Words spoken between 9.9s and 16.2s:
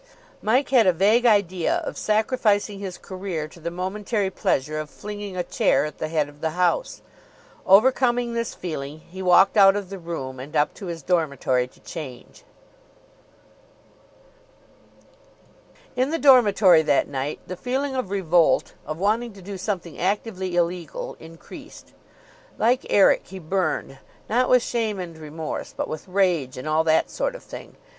the room, and up to his dormitory to change. In the